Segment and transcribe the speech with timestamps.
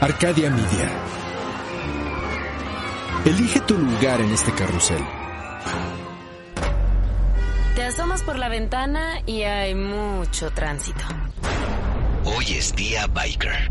[0.00, 0.90] Arcadia Media.
[3.26, 5.02] Elige tu lugar en este carrusel.
[7.74, 11.04] Te asomas por la ventana y hay mucho tránsito.
[12.24, 13.70] Hoy es día biker.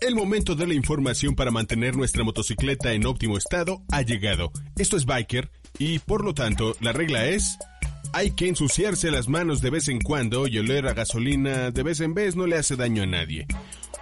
[0.00, 4.52] El momento de la información para mantener nuestra motocicleta en óptimo estado ha llegado.
[4.78, 7.58] Esto es biker y por lo tanto la regla es...
[8.12, 12.00] Hay que ensuciarse las manos de vez en cuando y oler a gasolina de vez
[12.00, 13.46] en vez no le hace daño a nadie.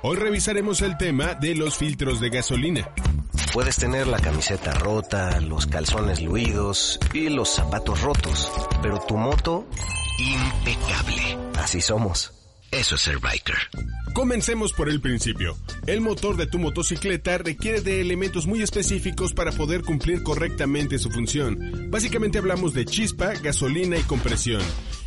[0.07, 2.91] Hoy revisaremos el tema de los filtros de gasolina.
[3.55, 9.67] Puedes tener la camiseta rota, los calzones luidos y los zapatos rotos, pero tu moto
[10.19, 11.39] impecable.
[11.55, 12.35] Así somos.
[12.71, 13.57] Eso es ser biker.
[14.13, 15.57] Comencemos por el principio.
[15.87, 21.11] El motor de tu motocicleta requiere de elementos muy específicos para poder cumplir correctamente su
[21.11, 21.89] función.
[21.91, 24.61] Básicamente hablamos de chispa, gasolina y compresión.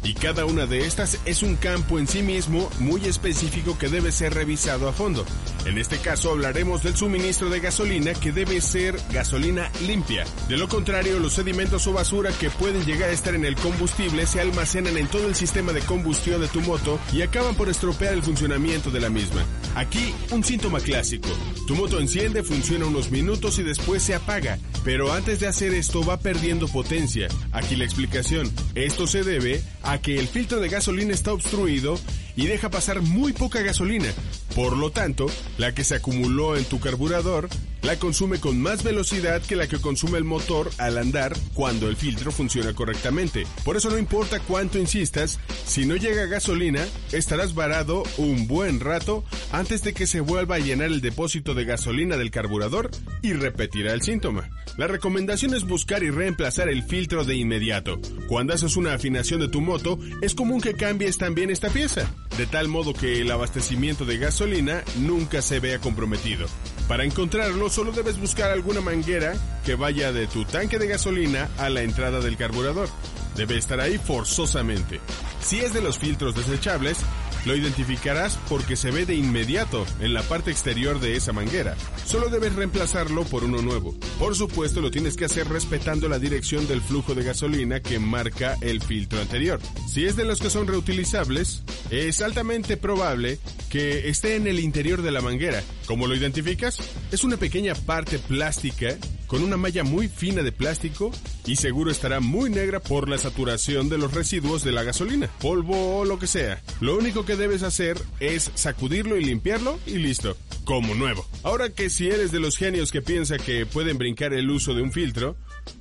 [0.04, 4.12] Y cada una de estas es un campo en sí mismo muy específico que debe
[4.12, 5.26] ser revisado a fondo.
[5.66, 10.26] En este caso hablaremos del suministro de gasolina que debe ser gasolina limpia.
[10.48, 14.26] De lo contrario, los sedimentos o basura que pueden llegar a estar en el combustible
[14.28, 18.14] se almacenan en todo el sistema de combustión de tu moto y acaban por estropear
[18.14, 19.44] el funcionamiento de la misma.
[19.76, 21.30] Aquí, un síntoma clásico.
[21.68, 24.58] Tu moto enciende, funciona unos minutos y después se apaga.
[24.84, 27.28] Pero antes de hacer esto va perdiendo potencia.
[27.52, 28.50] Aquí la explicación.
[28.76, 31.98] Esto se debe a que el filtro de gasolina está obstruido
[32.36, 34.14] y deja pasar muy poca gasolina.
[34.58, 35.28] Por lo tanto,
[35.60, 37.48] la que se acumuló en tu carburador
[37.84, 41.96] la consume con más velocidad que la que consume el motor al andar cuando el
[41.96, 43.46] filtro funciona correctamente.
[43.64, 49.24] Por eso no importa cuánto insistas, si no llega gasolina, estarás varado un buen rato
[49.52, 52.90] antes de que se vuelva a llenar el depósito de gasolina del carburador
[53.22, 54.50] y repetirá el síntoma.
[54.76, 58.00] La recomendación es buscar y reemplazar el filtro de inmediato.
[58.28, 62.46] Cuando haces una afinación de tu moto, es común que cambies también esta pieza, de
[62.46, 66.48] tal modo que el abastecimiento de gasolina nunca se vea comprometido.
[66.88, 69.34] Para encontrarlo, solo debes buscar alguna manguera
[69.66, 72.90] que vaya de tu tanque de gasolina a la entrada del carburador.
[73.36, 75.00] Debe estar ahí forzosamente.
[75.42, 77.00] Si es de los filtros desechables,
[77.48, 81.76] lo identificarás porque se ve de inmediato en la parte exterior de esa manguera.
[82.06, 83.96] Solo debes reemplazarlo por uno nuevo.
[84.20, 88.58] Por supuesto, lo tienes que hacer respetando la dirección del flujo de gasolina que marca
[88.62, 89.60] el filtro anterior.
[89.88, 95.02] Si es de los que son reutilizables, es altamente probable que esté en el interior
[95.02, 95.64] de la manguera.
[95.86, 96.80] ¿Cómo lo identificas?
[97.12, 101.12] Es una pequeña parte plástica con una malla muy fina de plástico
[101.48, 106.00] y seguro estará muy negra por la saturación de los residuos de la gasolina, polvo
[106.00, 106.62] o lo que sea.
[106.82, 111.26] Lo único que debes hacer es sacudirlo y limpiarlo y listo, como nuevo.
[111.44, 114.82] Ahora que si eres de los genios que piensa que pueden brincar el uso de
[114.82, 115.38] un filtro,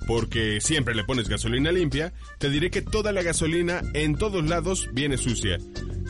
[0.06, 4.88] porque siempre le pones gasolina limpia, te diré que toda la gasolina en todos lados
[4.92, 5.58] viene sucia.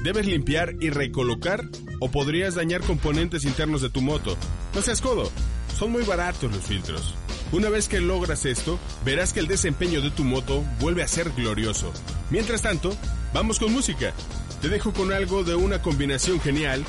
[0.05, 1.65] Debes limpiar y recolocar
[2.01, 4.37] o podrías dañar componentes internos de tu moto.
[4.75, 5.31] No seas codo,
[5.79, 7.15] son muy baratos los filtros.
[7.53, 11.31] Una vez que logras esto, verás que el desempeño de tu moto vuelve a ser
[11.31, 11.93] glorioso.
[12.31, 12.97] Mientras tanto,
[13.33, 14.13] vamos con música.
[14.61, 16.85] Te dejo con algo de una combinación genial.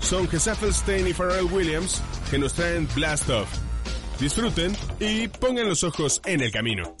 [0.00, 2.00] Son Gesaffelstein y Pharrell Williams
[2.30, 3.48] que nos traen Blast Off.
[4.20, 6.94] Disfruten y pongan los ojos en el camino.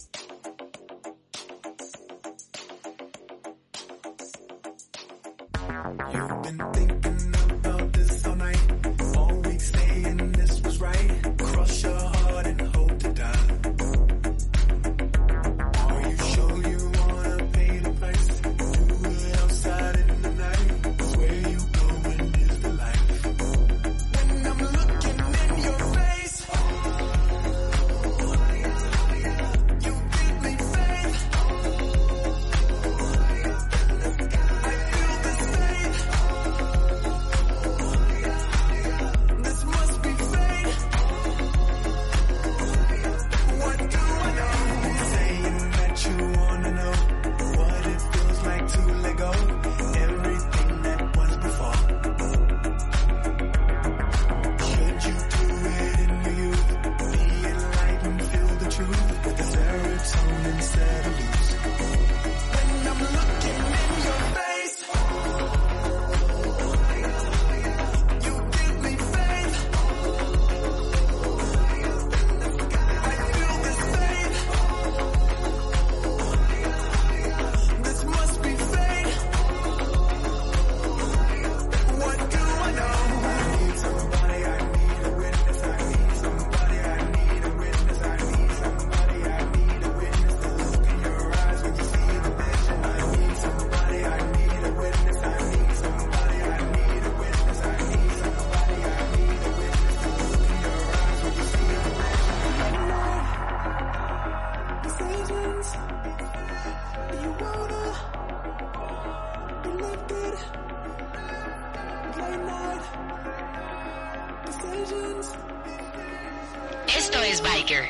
[116.96, 117.88] Esto es Biker.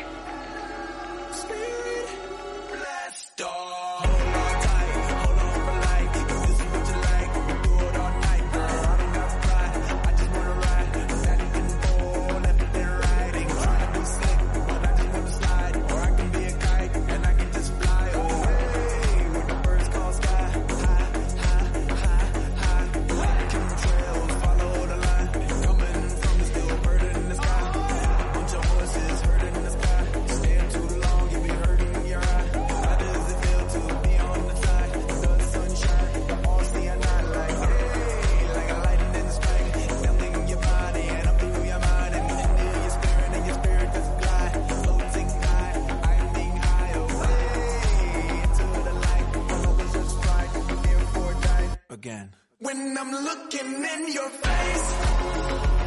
[54.15, 55.78] Your face,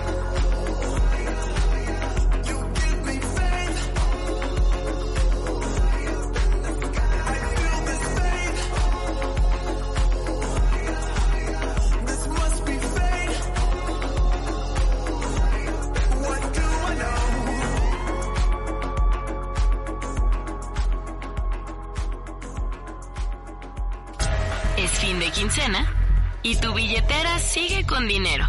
[27.42, 28.46] sigue con dinero.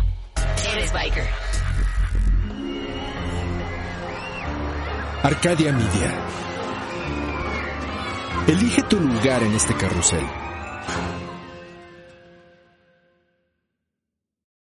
[0.73, 1.27] Eres Biker.
[5.25, 6.29] Arcadia Media.
[8.47, 10.25] Elige tu lugar en este carrusel.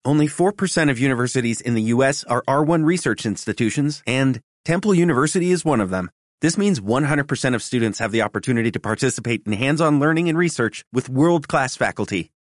[0.06, 2.24] Only 4% of universities in the U.S.
[2.24, 6.10] are R1 research institutions, and Temple University is one of them.
[6.42, 10.84] This means 100% of students have the opportunity to participate in hands-on learning and research
[10.92, 12.30] with world-class faculty.